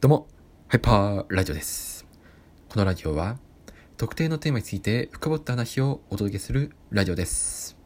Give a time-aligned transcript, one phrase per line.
[0.00, 0.28] どうも、
[0.68, 2.06] ハイパーラジオです。
[2.68, 3.36] このラジオは、
[3.96, 7.76] 特定のテーマについて深掘った話をお届けするラジオです。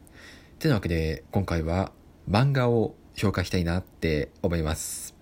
[0.59, 1.91] てなわけで、今回は
[2.29, 5.15] 漫画を紹介したいなって思います。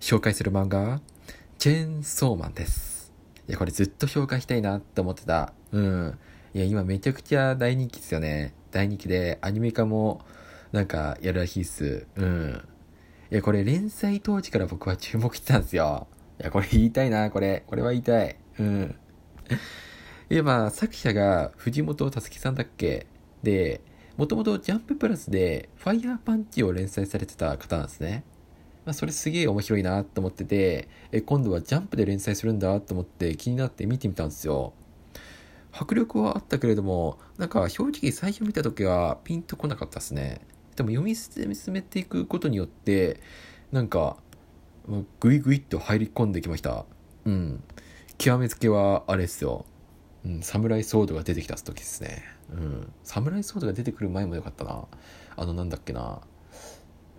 [0.00, 1.02] 紹介する漫画は、
[1.58, 3.12] チェーンソーマンです。
[3.46, 5.52] いや、これずっと紹介したいなって思ってた。
[5.72, 6.18] うん。
[6.54, 8.54] いや、今めちゃくちゃ大人気ですよね。
[8.70, 10.22] 大人気で、アニメ化も、
[10.72, 12.06] なんか、やるらしいっす。
[12.16, 12.62] うん。
[13.30, 16.06] いや、これ連載当時から僕は注目してたんですよ。
[16.40, 17.64] いや、これ言いたいな、これ。
[17.66, 18.36] これは言いたい。
[18.58, 18.96] うん。
[20.30, 23.06] いや、まあ、作者が藤本たつきさんだっけ？
[23.42, 23.82] で、
[24.16, 28.24] もともとジャンププラスで、ファイヤーパンチを連載されてた方なんですね。
[28.86, 34.72] まあ、それすげえ面白いなと思ってて、え、今度はジャンプで連載するんだと思って気になって見てみたんですよ。
[35.72, 40.40] 迫力はあったけれども、なんか正直最初見た時はピンとこなかったですね。
[40.74, 43.20] でも読み進めていくことによって、
[43.72, 44.16] なんか、
[45.20, 46.84] グイグイっと入り込んできました。
[47.24, 47.62] うん。
[48.18, 49.64] 極めつけはあれですよ。
[50.24, 52.22] うん、サムライソードが出てきた時ですね。
[52.52, 52.92] うん。
[53.04, 54.84] サムライソードが出てくる前もよかったな。
[55.36, 56.20] あの、なんだっけな。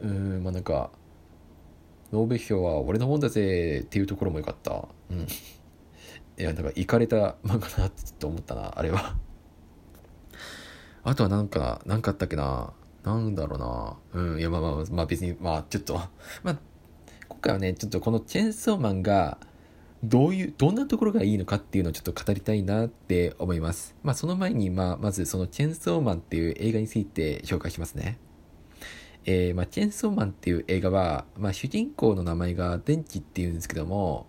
[0.01, 0.91] うーん、まあ、なんか、
[2.11, 4.87] ノーベル賞は俺のもんだぜっていうところもよかった。
[5.09, 5.21] うん。
[5.21, 9.15] いや、なんか、いかれた漫画だなってちょっと思ったな、あれは。
[11.03, 12.73] あとはなんか、なんかあったっけな。
[13.03, 14.21] なんだろうな。
[14.21, 15.95] うん、いや、まあまあ、まあ別に、まあちょっと、
[16.43, 16.57] まあ、
[17.41, 19.37] 回はね、ちょっとこのチェンソーマンが、
[20.03, 23.95] どういう、どんなところがいいのかっていうのをちょっと語りたいなって思います。
[24.01, 28.17] まあその前に、まあまずそのチェンソーマンっていう映画について紹介しますね。
[29.25, 34.25] えー、まあチェンソーマンっていう映画は、まあ主人公の名前がデンチっていうんですけども、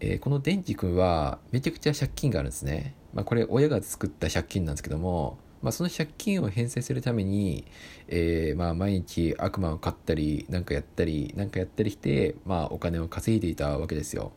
[0.00, 2.94] えーこのデンチ君はめちゃくちゃ借金があるんですね。
[3.12, 7.64] まあこれ親が作った借金なんですけども、まあその借金を返済するために、
[8.06, 14.30] えーまあ毎日悪魔を飼ったり、なんかやったり、なんかやったりして、まあお金を稼いでいたわけですよ。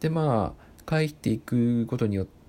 [0.00, 2.44] でまあ返していくことによって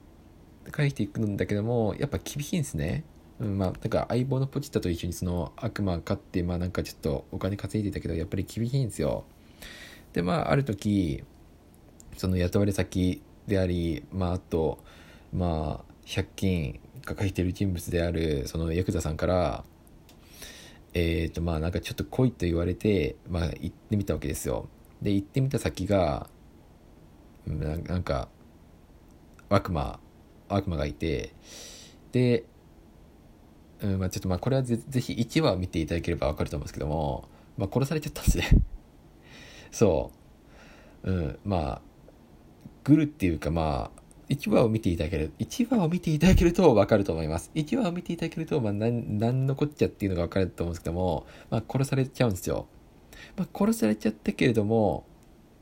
[0.71, 3.03] 返していくんだけどもやっぱ厳しいんですね、
[3.39, 9.25] うん、まあなんか相棒のポチッタと一緒にその悪魔飼ってまあなんかちょっとお金稼いでたけどやっぱり厳しいんですよ
[10.13, 11.23] でまあある時
[12.17, 14.79] その雇われ先でありまああと
[15.33, 19.63] まあ借金抱えている人物であるそのヤクザさんから
[20.93, 24.69] えっ、とまあなんかちょっと来いと言われてまあ行ってみたわけですよ。
[25.01, 26.29] で行ってみた先が
[27.45, 28.29] ななんか
[29.49, 29.99] 悪魔
[30.49, 31.33] 悪魔がいて
[32.11, 32.45] で、
[33.81, 37.27] うんまあ、ちょっとまあこれはぜぜひ1話見ていただければ分かると思うんですけども、
[37.57, 38.49] まあ、殺されちゃったんですね。
[39.71, 40.11] そ
[41.03, 41.81] う、うん、まあ
[42.83, 52.67] グルっていうかまあ1話を見ていただける1話を見ていただけると分かると思います1話を見ていただけると、まあ、なんなんのこっちゃっていうのが分かると思うんですけども、まあ、殺されちゃうんですよ、
[53.37, 55.05] まあ、殺されちゃったけれども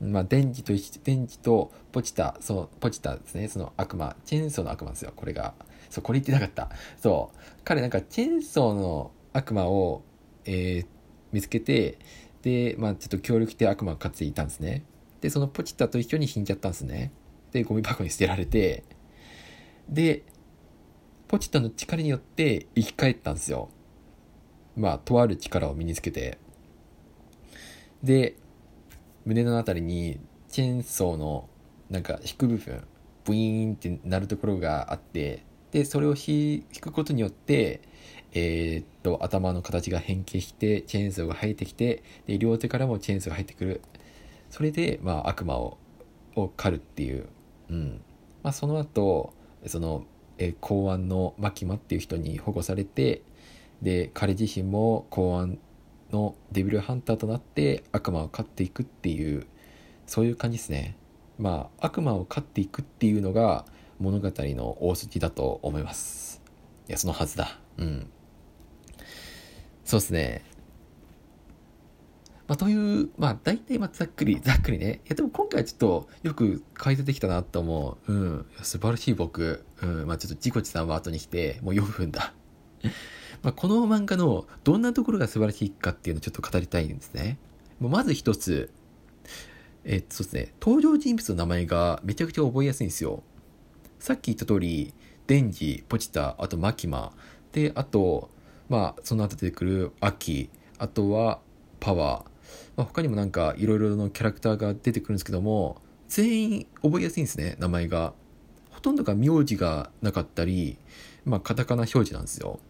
[0.00, 5.54] まあ、デンジと一緒、デンジとポチタ、その、ポチタですね、その悪魔、チェーンソーの悪魔ですよ、これが。
[5.88, 6.68] そう、これ言ってなかった。
[7.00, 10.02] そう、彼なんかチェーンソーの悪魔を、
[10.44, 10.86] えー
[11.34, 11.98] 見つけて、
[12.42, 14.84] で、まあ、ちょっと協力して悪魔を飼っていたんですね。
[15.20, 17.10] で、そのポチタと一緒に死んじゃったんですね。
[17.54, 18.82] で、ゴミ箱に捨てられて、
[19.88, 20.24] で、
[21.28, 23.70] ポチタの力によって生き返ったんですよ。
[24.76, 26.38] まあ、とある力を身につけて。
[28.02, 28.34] で、
[29.24, 31.48] 胸のあたりにチェーンソーの
[31.90, 32.82] なんか引く部分
[33.24, 37.80] ブイーンってなるところがあってでそれを引くことによって
[38.32, 43.80] えーっと頭の形が変形してチェーンソーが生えてきてで両手からもチェーンソーが入ってくる
[44.50, 45.78] それでまあ悪魔を
[46.36, 47.28] を狩るっていう、
[47.70, 48.00] うん。
[48.42, 49.32] まあ、その後
[49.66, 50.04] その、
[50.38, 53.22] えー公安のマキマっていう人に保護されて
[53.82, 55.58] で彼自身も公安
[56.12, 59.46] のデビルハンターとなって悪魔を飼っていくっていう
[60.06, 60.96] そういう感じですね。
[61.38, 63.64] まあ悪魔を飼っていくっていうのが
[63.98, 66.42] 物語の大筋だと思います。
[66.88, 67.58] いやそのはずだ。
[67.78, 68.10] うん。
[69.84, 70.44] そうですね。
[72.46, 75.00] まあ、という、まあ、大体、まあ、ざっくり、ざっくりね。
[75.06, 78.12] いや、でも今回はちょっと、よく解説できたなと思う。
[78.12, 78.46] うん。
[78.62, 79.64] 素晴らしい僕。
[79.82, 80.06] うん。
[80.06, 82.34] まあ、ちょっと、ジコチさんは後に来て、もう4分だ。
[83.42, 87.38] まあ、この漫画のどんなところが素晴らしいかっていうのをちょっと語りたいんですね。
[87.80, 88.70] もうまず一つ、
[89.84, 93.22] えっと、そうですね、登場人物の名前がめちゃくちゃ覚えやすいんですよ。
[93.98, 94.94] さっき言った通り、
[95.26, 97.12] デンジ、ポチタ、あとマキマ、
[97.52, 98.30] で、あと、
[98.68, 101.40] まあ、その後出てくるアキ、あとは
[101.80, 102.33] パワー、
[102.76, 108.12] まあ、他にもなんかいろいろなキャラクターが出てくるんですけども、全員覚えやすいんですね、名前が。
[108.70, 110.78] ほとんどが名字がなかったり、
[111.24, 112.60] まあ、カタカナ表示なんですよ。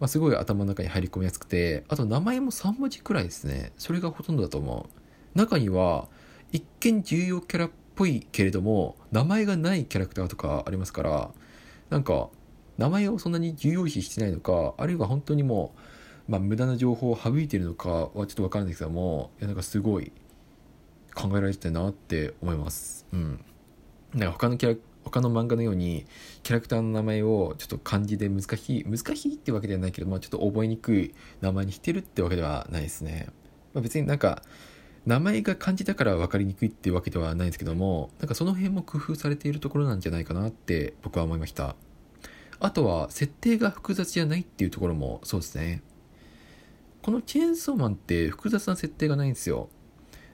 [0.00, 3.72] まあ、すごい頭の中に入り込みやすくて、あと名前も3文字くらいですね。
[3.78, 4.88] それがほとんどだと思
[5.34, 5.38] う。
[5.38, 6.08] 中には、
[6.52, 11.30] 一見重要キャラっぽいけれども名前がないキャラクターとかありますから
[11.90, 12.28] なんか
[12.78, 15.78] 名前をそんなに重要視してないのかあるいは本当にもう、
[16.28, 20.12] まあ、無駄な情報を省いているのかはちょっと分からないですけどもいやなんかすごい
[21.14, 23.06] 考えられてたなって思います。
[23.12, 23.44] うん。
[24.14, 26.06] なんか他のキャラ他の漫画のように
[26.42, 33.28] キャラクターの名前をちょっと漢字で難しい難しいってわけではないけど、まあ、ちょっと覚えにくい名前にしてるってわけではないですね、
[33.72, 34.42] まあ、別になんか
[35.06, 41.74] 名前が漢字だから分かりにくいってわけではないですけどもなんかその辺も工夫されているところなんじゃないかなって僕は思いました。
[42.60, 45.82] あとは設定が複雑じゃないっていうところもそうですね。
[47.08, 49.70] このチェーンソーマンって複雑な設定がないんですよ。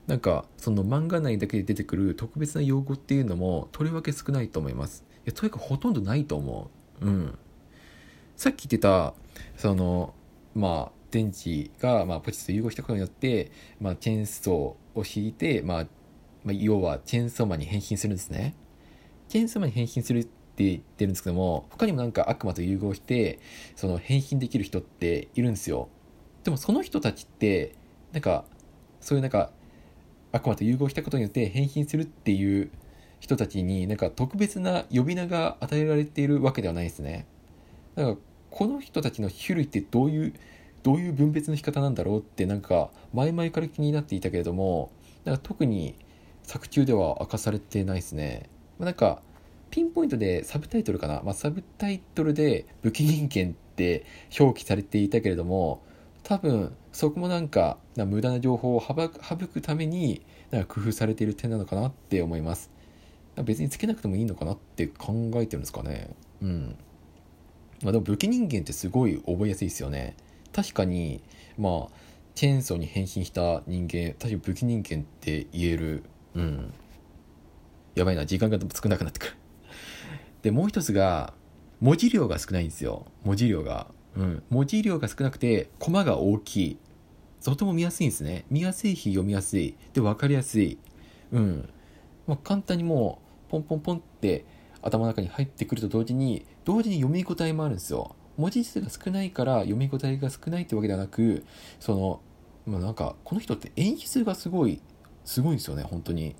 [0.08, 5.04] なんかその漫画内だけで出てくる特別な用語っていうのもとりわけ少ないと思います。
[5.18, 7.06] いやとにかくほとんどないと思う。
[7.06, 7.38] うん。
[8.34, 9.14] さっき言ってた
[9.56, 10.14] その
[10.56, 15.86] まあ電池がまあポチッと融合したことによって、まあ、チェーンソーを引いて、まあ、
[16.42, 18.56] まあ、要はチェーンソーマンに変身するんですね。
[19.28, 23.38] チェーンソーマンに変身するって言ってるんですけども他にもなんか悪魔と融合して
[23.76, 25.88] その変身できる人っているんですよ。
[26.44, 27.74] でもその人たちって
[28.12, 28.44] なんか
[29.00, 29.50] そういうなんか
[30.32, 32.70] 悪魔と融合したことによって変身するっていう
[33.20, 37.26] 人たちになんか特別な呼び名が与えられているわけではないですね。
[37.94, 38.16] だから
[38.50, 40.34] この人たちの種類ってどういう
[40.82, 44.92] どういう分別の仕方なんだろうってなんか前々から気になっていたけれども
[45.24, 45.96] なんか特に
[46.42, 48.50] 作中では明かされてないですね。
[48.78, 49.22] なんか
[49.70, 54.04] ピンポイントでサブタイトルかな、まあ、サブタイトルで武器人間って
[54.38, 55.82] 表記されていたけれども
[56.24, 58.94] 多分そこもなんか無駄な情報を省
[59.46, 62.70] くためになんか工夫されている点なのかなって思います。
[63.44, 66.10] 別につけなくてもいいのかなって考えてるんですかね。
[66.40, 66.76] うん。
[67.82, 70.16] まあでも武器人間ってすごい覚えやすいですよね。
[70.52, 71.22] 確かに
[71.58, 71.94] まあ
[72.34, 76.04] チェーンソーに変身した人間確かに武器人間って言える。
[76.34, 76.72] うん。
[77.94, 79.32] やばいな時間が少なくなってくる。
[80.42, 81.34] でもう一つが
[81.80, 83.04] 文字量が少ないんですよ。
[83.24, 83.88] 文字量が。
[84.16, 86.78] うん、文字量が少なくてコマが大きい。
[87.44, 88.46] とても見やすいんですね。
[88.50, 89.76] 見やすいし読みやすい。
[89.92, 90.78] で分かりやすい。
[91.32, 91.68] うん。
[92.26, 94.46] まあ、簡単にもうポンポンポンって
[94.80, 98.16] 頭の中に入ってくると同時に同時に読み応えもあるんですよ。
[98.36, 101.44] 文字数が少ないから読み応えが少ないってわけではなく
[101.78, 102.20] その
[102.66, 104.80] まあ、なんかこの人って演出がすごい
[105.24, 106.34] すごいんですよね本当に。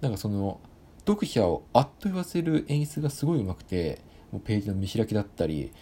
[0.00, 0.60] なんかその
[1.06, 4.00] 読者をあっと言わせる演出がすごいうまくて
[4.30, 5.72] もうページの見開きだったり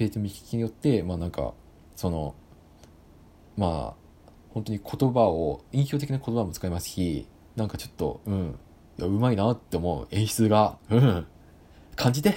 [0.00, 1.52] ページ見聞きによってまあなんか
[1.94, 2.34] その
[3.58, 8.58] まあ本当に言葉を印象的な言葉も使いますしなんかちょっとうん
[8.98, 11.26] いやうまいなって思う演出がうん
[11.96, 12.34] 感じて。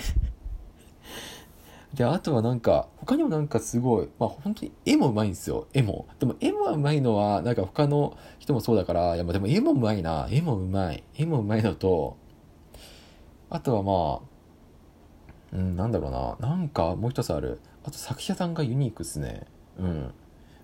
[1.94, 6.06] であとはなんか他にもなんかすごいまあ本当に絵もうまいんですよ絵も。
[6.20, 10.28] でも絵もうまいのはなんか他の人もそうだからいやでも絵もうまいな。
[10.30, 11.02] 絵もうまい。
[11.16, 12.18] 絵もうまいのと
[13.50, 14.33] あとはまあ
[15.54, 16.12] うん、なんだろう
[16.42, 16.50] な。
[16.50, 17.60] なんかもう一つある。
[17.86, 19.46] あと作者さんがユニークっすね。
[19.78, 20.14] うん。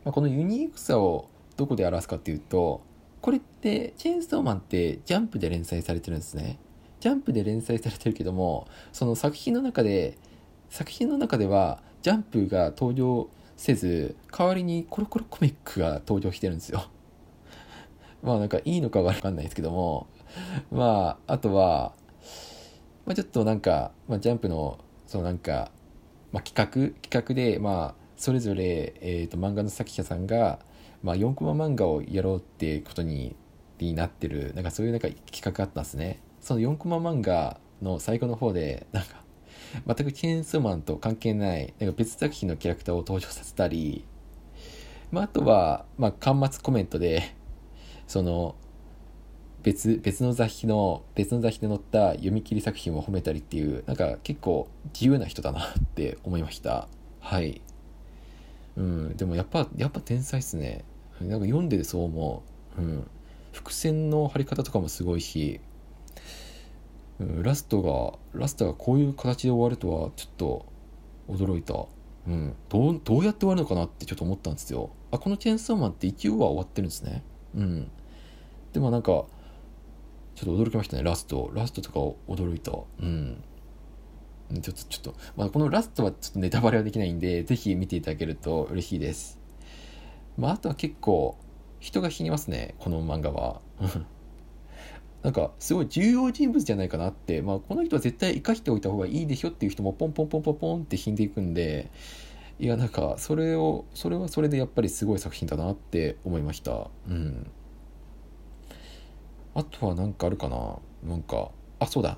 [0.03, 2.81] まあ、このユニークさをどこで表すかっていうと、
[3.21, 6.57] これってチェーンソーマンってジャンプで連載されてるんですね。
[7.00, 10.18] ジャンプで連載されてるけども、その作品の中で、
[10.69, 16.88] 作品の中ではジャンプが登場せず、代わりにコロコロコミックが登場してるんですよ。
[18.24, 20.07] まあなんかいいのかわかんないですけども、
[20.71, 21.94] まあ、あとは、
[23.09, 25.71] まあ、ちょっとなんか、まあ、ジャンプのそのなんか、
[26.31, 30.59] まあ、企画企画で、まあ、それぞれ、えーと、漫画の作者さんが、
[31.01, 33.35] まあ、4コマ漫画をやろうってことに
[33.80, 36.21] になってるなんかそういうなんか企画があったんですね。
[36.39, 39.23] その4コマ漫画の最後の方でなんか
[39.87, 44.06] 全くチェーンソーマンと関係ないなんか別作品のキャラクターを登場させたり、
[45.09, 47.35] まあ、あとは、まあ、端末コメントで
[48.06, 48.56] その
[49.69, 56.88] 別別の雑誌の別の雑誌で載った読み切り作品を褒めたりっていうなんか結構自由な人だなって思いました。
[57.19, 57.61] はい。
[58.78, 59.16] うん。
[59.16, 60.83] でもやっぱやっぱ天才っすね。
[61.21, 62.44] なんか読んでそう思
[62.80, 62.81] う。
[62.81, 63.07] うん。
[63.52, 65.59] 伏線の張り方とかもすごいし、
[67.19, 70.66] うん、ラストがラストがこういう形で終わるとはちょっと
[71.28, 71.76] 驚いた。
[72.28, 74.90] うん、どうどうやって終わるのかなってちょっと思ったんですよ。
[75.11, 77.21] あこのチェーンソーマンって一応は終わってるんですね。
[77.54, 77.92] うん。
[78.73, 79.26] でもなんか
[80.40, 81.52] ちょっと驚きましたね、ラスト。
[81.54, 82.00] ラストとか
[82.34, 82.72] 驚いた。
[82.72, 83.44] うん。
[84.62, 89.38] ちょっと、ちょっと、まあ、このラストはちょっとネタバレはできないんで、ぜひ見ていただけると嬉しいです。
[90.38, 91.38] まあ、あとは結構、
[91.81, 93.60] 人が死にますね、この漫画は。
[95.24, 101.92] なんか、すごい重要人物じゃないかなって、まあ、この人は絶対生かしておいた方がいいでしょっていう人もポンポンポンポンポンって死んでいくんで、
[102.60, 106.90] いや、なんか、それを、それはそれでやっぱりすごい作品だなって思いました。
[107.10, 107.52] うん。
[109.59, 110.80] あとは何かあるかな？
[111.04, 112.18] なんか、あ、そうだ。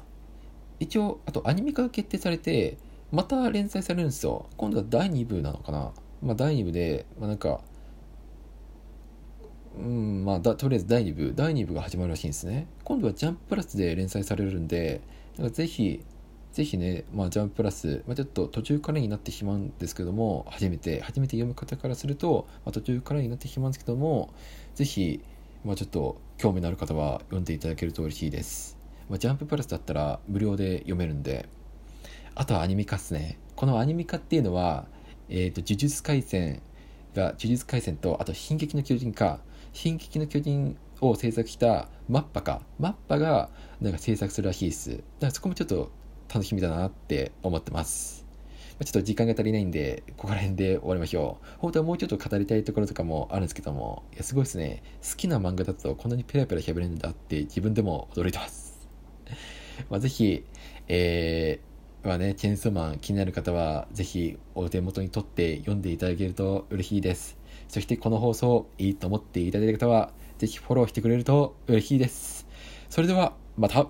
[0.80, 2.78] 一応、あとアニメ化が決定されて、
[3.12, 4.46] また連載されるんですよ。
[4.58, 5.92] 今度は第2部なのかな？
[6.22, 7.62] まあ第2部で、まあなんか、
[9.76, 12.68] うん、まあだ、とりあえず第2部、第2部が始まるらしいんですね。
[12.84, 15.02] 今度はジャンププラスで連載されるんで、
[15.38, 16.04] だかぜひ、
[16.52, 24.34] ぜひね、まあ、ジャンププラス、まあ、ちょっと途中からになってしまうんですけども、初めて、初めて読む方からすると、まあ、途中からになってしまうんですけども、
[24.76, 25.22] ぜひ、
[25.64, 28.76] まあ、ちょっと興味のある方は読んでいただけると嬉しいです。
[29.08, 31.48] まあ、ジャンププラスだったら無料で読めるんで、
[32.34, 33.38] あとはアニメ化っすね。
[33.56, 34.88] このアニメ化っていうのは、
[35.30, 36.64] えっ、ー、と、呪術廻戦
[37.14, 39.40] が、呪術廻戦と、あと、進撃の巨人か、
[39.72, 44.90] 進撃の巨人を制作したマッパか、マッパがなんか制作するらしいです。
[44.90, 45.92] だからそこもちょっと
[46.28, 48.21] 楽しみだなって思ってます。
[48.84, 51.46] ちょっと時間が足りないんで、ここら辺で終わりましょう。
[51.60, 54.82] 本当はもうちょっと語りたいところとかもあるんですけども、いや、すごいですね。
[55.08, 58.90] 好きな漫画だとこんなにペラペラ喋れるんだって自分でも驚いてます。
[59.90, 60.44] まあ、ぜひ、
[60.88, 67.38] えー、まあね、チェンソーマン気になる方は、ぜひお手元に取って読んでいただけると嬉しいです。
[67.68, 72.48] そしてこの放送いいと思っていただいた方は、ぜひフォローしてくれると嬉しいです。
[72.90, 73.88] それでは、また